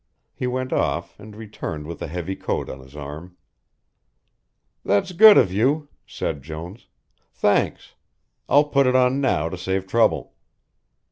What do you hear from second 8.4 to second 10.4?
I'll put it on now to save trouble."